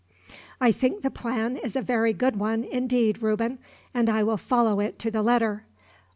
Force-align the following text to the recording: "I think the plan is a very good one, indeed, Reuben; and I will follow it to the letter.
"I 0.59 0.71
think 0.71 1.03
the 1.03 1.11
plan 1.11 1.55
is 1.57 1.75
a 1.75 1.81
very 1.83 2.11
good 2.11 2.35
one, 2.37 2.63
indeed, 2.63 3.21
Reuben; 3.21 3.59
and 3.93 4.09
I 4.09 4.23
will 4.23 4.35
follow 4.35 4.79
it 4.79 4.97
to 4.97 5.11
the 5.11 5.21
letter. 5.21 5.65